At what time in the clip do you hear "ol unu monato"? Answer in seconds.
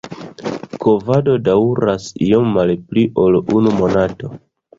3.27-4.33